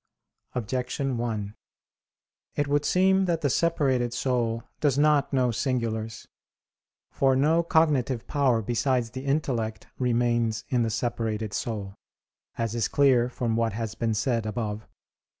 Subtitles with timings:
[0.55, 1.53] Objection 1:
[2.55, 6.27] It would seem that the separated soul does not know singulars.
[7.11, 11.93] For no cognitive power besides the intellect remains in the separated soul,
[12.57, 14.87] as is clear from what has been said above (Q.